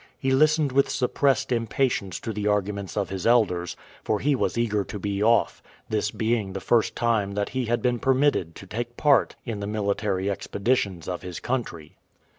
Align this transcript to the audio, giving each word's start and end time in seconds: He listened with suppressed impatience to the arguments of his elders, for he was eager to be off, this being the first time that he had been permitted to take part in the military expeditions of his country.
He 0.17 0.31
listened 0.31 0.71
with 0.71 0.89
suppressed 0.89 1.51
impatience 1.51 2.19
to 2.21 2.33
the 2.33 2.47
arguments 2.47 2.97
of 2.97 3.09
his 3.09 3.27
elders, 3.27 3.75
for 4.03 4.19
he 4.19 4.33
was 4.33 4.57
eager 4.57 4.83
to 4.83 4.97
be 4.97 5.21
off, 5.21 5.61
this 5.89 6.09
being 6.09 6.53
the 6.53 6.59
first 6.59 6.95
time 6.95 7.33
that 7.33 7.49
he 7.49 7.65
had 7.65 7.83
been 7.83 7.99
permitted 7.99 8.55
to 8.55 8.65
take 8.65 8.97
part 8.97 9.35
in 9.45 9.59
the 9.59 9.67
military 9.67 10.27
expeditions 10.27 11.07
of 11.07 11.21
his 11.21 11.39
country. 11.39 11.97